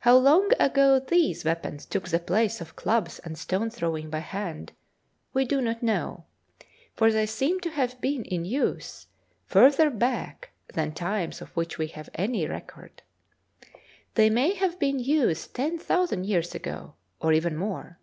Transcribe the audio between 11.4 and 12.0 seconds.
of which we